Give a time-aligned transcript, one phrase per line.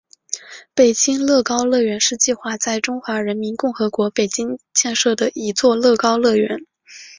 [0.73, 6.65] 北京乐高乐园是计划在中华人民共和国北京建设的一座乐高乐园。